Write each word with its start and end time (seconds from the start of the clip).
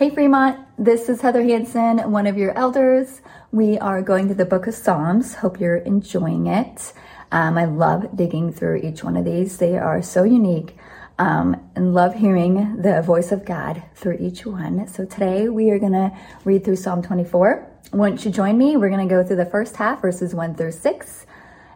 Hey 0.00 0.08
Fremont, 0.08 0.58
this 0.78 1.10
is 1.10 1.20
Heather 1.20 1.42
Hansen, 1.42 2.10
one 2.10 2.26
of 2.26 2.38
your 2.38 2.56
elders. 2.56 3.20
We 3.52 3.76
are 3.76 4.00
going 4.00 4.28
through 4.28 4.36
the 4.36 4.46
book 4.46 4.66
of 4.66 4.72
Psalms. 4.72 5.34
Hope 5.34 5.60
you're 5.60 5.76
enjoying 5.76 6.46
it. 6.46 6.94
Um, 7.30 7.58
I 7.58 7.66
love 7.66 8.16
digging 8.16 8.50
through 8.50 8.76
each 8.76 9.04
one 9.04 9.18
of 9.18 9.26
these. 9.26 9.58
They 9.58 9.76
are 9.76 10.00
so 10.00 10.22
unique 10.22 10.74
um, 11.18 11.70
and 11.76 11.92
love 11.92 12.14
hearing 12.14 12.80
the 12.80 13.02
voice 13.02 13.30
of 13.30 13.44
God 13.44 13.82
through 13.94 14.16
each 14.20 14.46
one. 14.46 14.88
So 14.88 15.04
today 15.04 15.50
we 15.50 15.68
are 15.68 15.78
going 15.78 15.92
to 15.92 16.16
read 16.46 16.64
through 16.64 16.76
Psalm 16.76 17.02
24. 17.02 17.70
Once 17.92 18.24
you 18.24 18.30
join 18.30 18.56
me, 18.56 18.78
we're 18.78 18.88
going 18.88 19.06
to 19.06 19.14
go 19.14 19.22
through 19.22 19.36
the 19.36 19.44
first 19.44 19.76
half, 19.76 20.00
verses 20.00 20.34
1 20.34 20.54
through 20.54 20.72
6. 20.72 21.26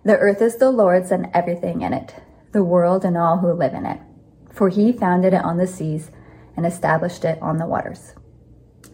The 0.02 0.16
earth 0.16 0.40
is 0.40 0.56
the 0.56 0.70
Lord's 0.70 1.10
and 1.10 1.28
everything 1.34 1.82
in 1.82 1.92
it, 1.92 2.14
the 2.52 2.64
world 2.64 3.04
and 3.04 3.18
all 3.18 3.36
who 3.36 3.52
live 3.52 3.74
in 3.74 3.84
it. 3.84 4.00
For 4.50 4.70
he 4.70 4.92
founded 4.92 5.34
it 5.34 5.44
on 5.44 5.58
the 5.58 5.66
seas 5.66 6.10
and 6.56 6.66
established 6.66 7.24
it 7.24 7.40
on 7.42 7.58
the 7.58 7.66
waters. 7.66 8.14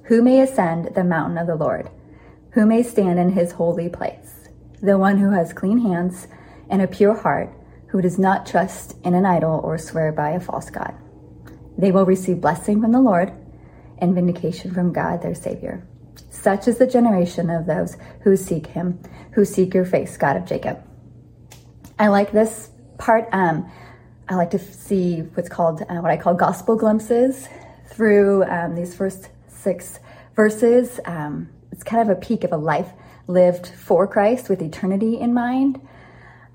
Who 0.04 0.22
may 0.22 0.40
ascend 0.40 0.94
the 0.94 1.04
mountain 1.04 1.38
of 1.38 1.46
the 1.46 1.56
Lord? 1.56 1.90
Who 2.52 2.66
may 2.66 2.82
stand 2.82 3.18
in 3.18 3.30
his 3.30 3.52
holy 3.52 3.88
place? 3.88 4.48
The 4.82 4.98
one 4.98 5.18
who 5.18 5.30
has 5.30 5.52
clean 5.52 5.78
hands 5.78 6.26
and 6.68 6.82
a 6.82 6.88
pure 6.88 7.14
heart, 7.14 7.52
who 7.88 8.00
does 8.00 8.18
not 8.18 8.46
trust 8.46 8.96
in 9.04 9.14
an 9.14 9.26
idol 9.26 9.60
or 9.62 9.78
swear 9.78 10.12
by 10.12 10.30
a 10.30 10.40
false 10.40 10.70
God. 10.70 10.94
They 11.76 11.92
will 11.92 12.06
receive 12.06 12.40
blessing 12.40 12.80
from 12.80 12.92
the 12.92 13.00
Lord 13.00 13.32
and 13.98 14.14
vindication 14.14 14.72
from 14.72 14.92
God 14.92 15.22
their 15.22 15.34
Savior. 15.34 15.86
Such 16.30 16.68
is 16.68 16.78
the 16.78 16.86
generation 16.86 17.50
of 17.50 17.66
those 17.66 17.96
who 18.22 18.36
seek 18.36 18.68
him, 18.68 19.00
who 19.32 19.44
seek 19.44 19.74
your 19.74 19.84
face, 19.84 20.16
God 20.16 20.36
of 20.36 20.46
Jacob. 20.46 20.82
I 21.98 22.08
like 22.08 22.32
this 22.32 22.70
part. 22.98 23.28
Um, 23.32 23.70
I 24.30 24.36
like 24.36 24.50
to 24.52 24.60
see 24.60 25.22
what's 25.34 25.48
called 25.48 25.82
uh, 25.82 25.96
what 25.96 26.12
I 26.12 26.16
call 26.16 26.34
gospel 26.34 26.76
glimpses 26.76 27.48
through 27.88 28.44
um, 28.44 28.76
these 28.76 28.94
first 28.94 29.28
six 29.48 29.98
verses. 30.36 31.00
Um, 31.04 31.48
it's 31.72 31.82
kind 31.82 32.08
of 32.08 32.16
a 32.16 32.20
peek 32.20 32.44
of 32.44 32.52
a 32.52 32.56
life 32.56 32.92
lived 33.26 33.66
for 33.66 34.06
Christ 34.06 34.48
with 34.48 34.62
eternity 34.62 35.18
in 35.18 35.34
mind. 35.34 35.80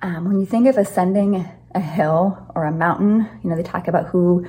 Um, 0.01 0.23
when 0.23 0.39
you 0.39 0.45
think 0.45 0.67
of 0.67 0.77
ascending 0.77 1.45
a 1.73 1.81
hill 1.81 2.49
or 2.55 2.63
a 2.63 2.71
mountain, 2.71 3.27
you 3.43 3.49
know, 3.49 3.57
they 3.57 3.63
talk 3.63 3.89
about 3.89 4.05
who 4.05 4.47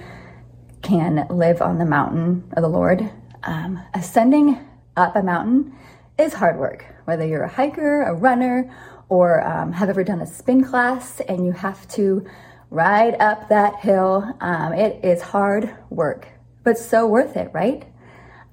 can 0.82 1.26
live 1.28 1.60
on 1.60 1.78
the 1.78 1.84
mountain 1.84 2.44
of 2.56 2.62
the 2.62 2.68
Lord. 2.68 3.10
Um, 3.42 3.82
ascending 3.92 4.56
up 4.96 5.16
a 5.16 5.22
mountain 5.24 5.74
is 6.16 6.32
hard 6.32 6.60
work, 6.60 6.84
whether 7.06 7.26
you're 7.26 7.42
a 7.42 7.48
hiker, 7.48 8.02
a 8.02 8.14
runner, 8.14 8.72
or 9.08 9.44
um, 9.44 9.72
have 9.72 9.88
ever 9.88 10.04
done 10.04 10.20
a 10.20 10.26
spin 10.28 10.62
class 10.62 11.18
and 11.22 11.44
you 11.44 11.50
have 11.50 11.88
to 11.88 12.24
ride 12.70 13.14
up 13.20 13.48
that 13.48 13.76
hill. 13.76 14.34
Um, 14.40 14.72
it 14.72 15.04
is 15.04 15.22
hard 15.22 15.74
work, 15.90 16.28
but 16.64 16.78
so 16.78 17.06
worth 17.06 17.36
it, 17.36 17.50
right? 17.52 17.84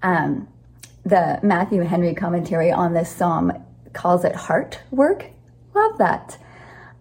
Um, 0.02 0.48
the 1.06 1.40
Matthew 1.44 1.82
Henry 1.82 2.14
commentary 2.14 2.72
on 2.72 2.94
this 2.94 3.10
psalm 3.10 3.52
calls 3.94 4.24
it 4.24 4.36
heart 4.36 4.80
work. 4.92 5.26
Love 5.74 5.98
that. 5.98 6.38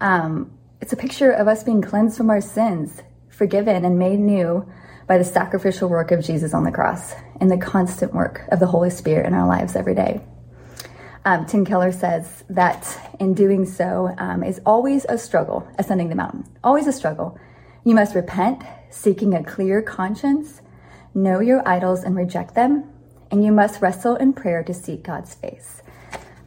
Um, 0.01 0.51
it's 0.81 0.93
a 0.93 0.97
picture 0.97 1.31
of 1.31 1.47
us 1.47 1.63
being 1.63 1.83
cleansed 1.83 2.17
from 2.17 2.31
our 2.31 2.41
sins, 2.41 3.03
forgiven 3.29 3.85
and 3.85 3.99
made 3.99 4.19
new 4.19 4.67
by 5.07 5.19
the 5.19 5.25
sacrificial 5.25 5.89
work 5.89 6.11
of 6.11 6.25
Jesus 6.25 6.55
on 6.55 6.65
the 6.65 6.73
cross 6.73 7.15
and 7.41 7.51
the 7.51 7.57
constant 7.57 8.15
work 8.15 8.43
of 8.51 8.61
the 8.61 8.67
Holy 8.67 8.91
Spirit 8.91 9.27
in 9.27 9.35
our 9.35 9.47
lives 9.47 9.77
every 9.77 9.95
day. 9.95 10.21
Um, 11.25 11.47
Tim 11.47 11.65
Keller 11.65 11.92
says 11.92 12.42
that 12.51 12.98
in 13.20 13.34
doing 13.34 13.65
so 13.65 14.12
um, 14.19 14.42
is 14.42 14.61
always 14.67 15.06
a 15.09 15.17
struggle, 15.17 15.69
ascending 15.79 16.09
the 16.09 16.17
mountain, 16.17 16.45
always 16.64 16.89
a 16.89 16.92
struggle. 16.92 17.39
You 17.84 17.95
must 17.95 18.14
repent, 18.14 18.62
seeking 18.91 19.34
a 19.34 19.45
clear 19.45 19.83
conscience, 19.83 20.62
know 21.14 21.39
your 21.41 21.67
idols 21.67 22.03
and 22.03 22.17
reject 22.17 22.55
them, 22.55 22.91
and 23.31 23.45
you 23.45 23.53
must 23.53 23.81
wrestle 23.81 24.17
in 24.17 24.33
prayer 24.33 24.64
to 24.64 24.75
seek 24.75 25.05
God's 25.05 25.34
face. 25.34 25.83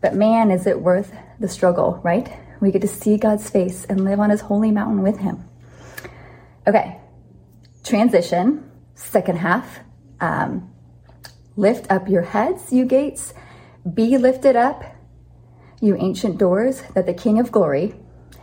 But 0.02 0.14
man, 0.14 0.52
is 0.52 0.68
it 0.68 0.82
worth 0.82 1.14
the 1.40 1.48
struggle, 1.48 2.02
right? 2.04 2.38
We 2.60 2.72
get 2.72 2.82
to 2.82 2.88
see 2.88 3.18
God's 3.18 3.50
face 3.50 3.86
and 3.86 4.04
live 4.04 4.20
on 4.20 4.30
his 4.30 4.42
holy 4.42 4.72
mountain 4.72 5.04
with 5.04 5.20
him. 5.20 5.46
Okay, 6.68 7.00
transition, 7.84 8.70
second 8.96 9.38
half. 9.38 9.80
Um, 10.20 10.70
lift 11.56 11.90
up 11.90 12.10
your 12.10 12.24
heads, 12.24 12.74
you 12.74 12.86
gates 12.86 13.34
be 13.94 14.18
lifted 14.18 14.56
up, 14.56 14.84
you 15.80 15.96
ancient 15.96 16.38
doors, 16.38 16.82
that 16.94 17.06
the 17.06 17.14
King 17.14 17.40
of 17.40 17.52
glory 17.52 17.96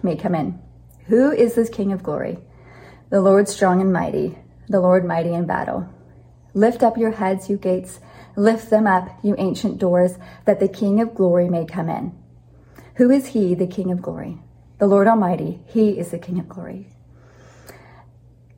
may 0.03 0.16
come 0.16 0.34
in. 0.34 0.60
Who 1.06 1.32
is 1.32 1.54
this 1.54 1.69
King 1.69 1.92
of 1.92 2.03
glory? 2.03 2.38
The 3.10 3.20
Lord 3.20 3.48
strong 3.48 3.81
and 3.81 3.92
mighty, 3.92 4.38
the 4.69 4.81
Lord 4.81 5.04
mighty 5.04 5.34
in 5.34 5.47
battle. 5.47 5.88
Lift 6.54 6.82
up 6.82 6.97
your 6.97 7.10
heads, 7.10 7.50
you 7.50 7.56
gates, 7.56 7.98
lift 8.36 8.70
them 8.70 8.86
up, 8.86 9.08
you 9.22 9.34
ancient 9.36 9.78
doors, 9.78 10.16
that 10.44 10.60
the 10.60 10.69
King 10.69 11.00
of 11.00 11.14
glory 11.14 11.48
may 11.48 11.64
come 11.64 11.88
in. 11.88 12.16
Who 12.97 13.10
is 13.10 13.28
he, 13.28 13.54
the 13.54 13.66
King 13.66 13.91
of 13.91 14.00
glory? 14.00 14.38
The 14.78 14.86
Lord 14.86 15.08
Almighty, 15.08 15.60
he 15.66 15.98
is 15.98 16.10
the 16.10 16.19
King 16.19 16.38
of 16.38 16.48
glory. 16.48 16.88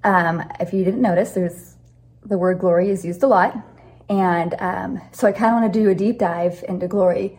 Um, 0.03 0.43
if 0.61 0.75
you 0.75 0.85
didn't 0.85 1.03
notice, 1.03 1.33
there's 1.33 1.77
the 2.27 2.39
word 2.39 2.59
glory 2.59 2.91
is 2.91 3.05
used 3.05 3.23
a 3.23 3.27
lot. 3.27 3.57
And 4.09 4.55
um, 4.59 5.01
so 5.13 5.27
I 5.27 5.33
kind 5.33 5.55
of 5.55 5.63
want 5.63 5.73
to 5.73 5.81
do 5.81 5.89
a 5.89 5.95
deep 5.95 6.19
dive 6.19 6.65
into 6.69 6.87
glory. 6.89 7.39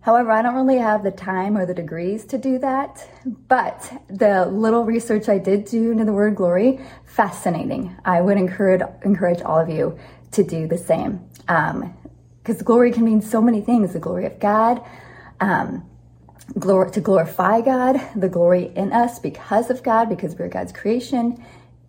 However, 0.00 0.30
I 0.30 0.42
don't 0.42 0.54
really 0.54 0.78
have 0.78 1.02
the 1.02 1.10
time 1.10 1.56
or 1.56 1.64
the 1.64 1.72
degrees 1.72 2.26
to 2.26 2.38
do 2.38 2.58
that. 2.58 3.08
But 3.48 4.02
the 4.08 4.44
little 4.44 4.84
research 4.84 5.30
I 5.30 5.38
did 5.38 5.64
do 5.64 5.92
into 5.92 6.04
the 6.04 6.12
word 6.12 6.36
glory, 6.36 6.78
fascinating. 7.06 7.96
I 8.04 8.20
would 8.20 8.36
encourage 8.36 8.82
encourage 9.02 9.40
all 9.40 9.58
of 9.58 9.70
you 9.70 9.98
to 10.32 10.44
do 10.44 10.66
the 10.66 10.76
same. 10.76 11.24
Because 11.38 12.58
um, 12.58 12.64
glory 12.64 12.92
can 12.92 13.04
mean 13.04 13.22
so 13.22 13.40
many 13.40 13.62
things: 13.62 13.94
the 13.94 13.98
glory 13.98 14.26
of 14.26 14.38
God, 14.38 14.84
um, 15.40 15.88
glory 16.58 16.90
to 16.90 17.00
glorify 17.00 17.62
God, 17.62 17.98
the 18.14 18.28
glory 18.28 18.72
in 18.76 18.92
us 18.92 19.18
because 19.18 19.70
of 19.70 19.82
God, 19.82 20.10
because 20.10 20.36
we're 20.36 20.48
God's 20.48 20.72
creation. 20.72 21.42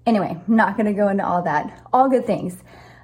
Anyway, 0.06 0.40
not 0.48 0.78
going 0.78 0.86
to 0.86 0.94
go 0.94 1.10
into 1.10 1.26
all 1.26 1.42
that. 1.42 1.84
All 1.92 2.08
good 2.08 2.26
things. 2.26 2.56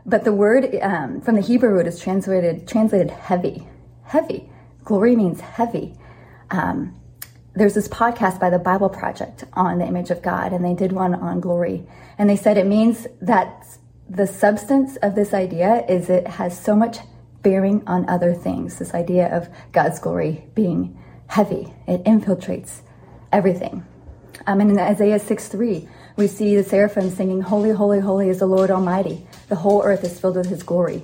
But 0.06 0.24
the 0.24 0.34
word 0.34 0.76
um, 0.82 1.22
from 1.22 1.36
the 1.36 1.42
Hebrew 1.42 1.70
root 1.70 1.88
is 1.88 2.00
translated 2.00 2.68
translated 2.68 3.12
heavy. 3.12 3.68
Heavy. 4.04 4.50
Glory 4.84 5.16
means 5.16 5.42
heavy. 5.42 5.98
Um, 6.50 7.00
there's 7.54 7.74
this 7.74 7.88
podcast 7.88 8.40
by 8.40 8.50
the 8.50 8.60
Bible 8.60 8.90
Project 8.90 9.44
on 9.54 9.80
the 9.80 9.86
image 9.86 10.10
of 10.10 10.22
God, 10.22 10.54
and 10.54 10.64
they 10.64 10.74
did 10.74 10.92
one 10.92 11.14
on 11.14 11.40
glory. 11.40 11.86
And 12.18 12.30
they 12.30 12.36
said 12.36 12.58
it 12.58 12.66
means 12.66 13.08
that 13.22 13.66
the 14.10 14.28
substance 14.28 14.96
of 14.98 15.16
this 15.16 15.34
idea 15.34 15.86
is 15.88 16.10
it 16.10 16.28
has 16.28 16.58
so 16.58 16.76
much 16.76 16.98
bearing 17.44 17.84
on 17.88 18.08
other 18.10 18.34
things. 18.34 18.80
This 18.80 18.94
idea 18.94 19.36
of 19.36 19.50
God's 19.72 20.00
glory 20.00 20.46
being 20.56 20.98
heavy, 21.28 21.74
it 21.88 22.04
infiltrates 22.04 22.82
everything. 23.32 23.86
Um, 24.48 24.60
and 24.62 24.72
in 24.72 24.80
Isaiah 24.80 25.20
6 25.20 25.48
3, 25.48 25.88
we 26.16 26.28
see 26.28 26.56
the 26.56 26.64
seraphim 26.64 27.10
singing, 27.10 27.42
Holy, 27.42 27.72
holy, 27.72 28.00
holy 28.00 28.30
is 28.30 28.40
the 28.40 28.46
Lord 28.46 28.72
Almighty. 28.72 29.26
The 29.52 29.58
whole 29.58 29.84
earth 29.84 30.06
is 30.06 30.18
filled 30.18 30.38
with 30.38 30.46
his 30.46 30.64
glory. 30.64 31.04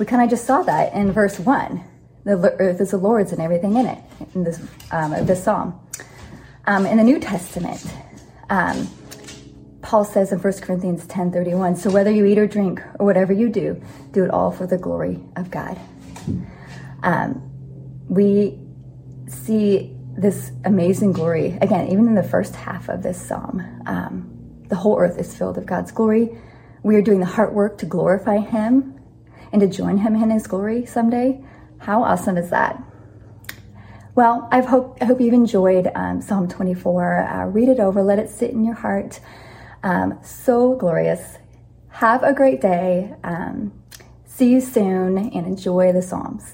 We 0.00 0.06
kind 0.06 0.20
of 0.20 0.28
just 0.28 0.44
saw 0.46 0.64
that 0.64 0.92
in 0.94 1.12
verse 1.12 1.38
1. 1.38 1.84
The 2.24 2.56
earth 2.58 2.80
is 2.80 2.90
the 2.90 2.96
Lord's 2.96 3.30
and 3.30 3.40
everything 3.40 3.76
in 3.76 3.86
it, 3.86 3.98
in 4.34 4.42
this, 4.42 4.60
um, 4.90 5.12
this 5.24 5.44
psalm. 5.44 5.78
Um, 6.66 6.86
in 6.86 6.96
the 6.96 7.04
New 7.04 7.20
Testament, 7.20 7.86
um, 8.50 8.88
Paul 9.80 10.04
says 10.04 10.32
in 10.32 10.40
1 10.40 10.52
Corinthians 10.54 11.06
10 11.06 11.30
31, 11.30 11.76
so 11.76 11.88
whether 11.88 12.10
you 12.10 12.24
eat 12.24 12.36
or 12.36 12.48
drink 12.48 12.82
or 12.98 13.06
whatever 13.06 13.32
you 13.32 13.48
do, 13.48 13.80
do 14.10 14.24
it 14.24 14.30
all 14.32 14.50
for 14.50 14.66
the 14.66 14.76
glory 14.76 15.20
of 15.36 15.52
God. 15.52 15.78
Um, 17.04 17.48
we 18.08 18.58
see 19.28 19.96
this 20.18 20.50
amazing 20.64 21.12
glory, 21.12 21.58
again, 21.60 21.86
even 21.92 22.08
in 22.08 22.16
the 22.16 22.24
first 22.24 22.56
half 22.56 22.88
of 22.88 23.04
this 23.04 23.24
psalm. 23.24 23.62
Um, 23.86 24.64
the 24.66 24.74
whole 24.74 24.98
earth 24.98 25.16
is 25.16 25.32
filled 25.32 25.54
with 25.54 25.66
God's 25.66 25.92
glory. 25.92 26.36
We 26.84 26.96
are 26.96 27.02
doing 27.02 27.20
the 27.20 27.24
heart 27.24 27.54
work 27.54 27.78
to 27.78 27.86
glorify 27.86 28.40
Him 28.40 29.00
and 29.52 29.60
to 29.62 29.66
join 29.66 29.96
Him 29.96 30.14
in 30.16 30.28
His 30.28 30.46
glory 30.46 30.84
someday. 30.84 31.42
How 31.78 32.04
awesome 32.04 32.36
is 32.36 32.50
that? 32.50 32.78
Well, 34.14 34.46
I 34.52 34.60
hope, 34.60 34.98
I 35.00 35.06
hope 35.06 35.18
you've 35.18 35.32
enjoyed 35.32 35.90
um, 35.94 36.20
Psalm 36.20 36.46
24. 36.46 37.26
Uh, 37.26 37.46
read 37.46 37.70
it 37.70 37.80
over, 37.80 38.02
let 38.02 38.18
it 38.18 38.28
sit 38.28 38.50
in 38.50 38.66
your 38.66 38.74
heart. 38.74 39.18
Um, 39.82 40.18
so 40.22 40.74
glorious. 40.74 41.38
Have 41.88 42.22
a 42.22 42.34
great 42.34 42.60
day. 42.60 43.14
Um, 43.24 43.72
see 44.26 44.50
you 44.50 44.60
soon 44.60 45.16
and 45.16 45.46
enjoy 45.46 45.90
the 45.90 46.02
Psalms. 46.02 46.52